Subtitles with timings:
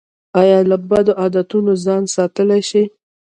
[0.41, 2.83] ایا له بدو عادتونو ځان ساتلی شئ؟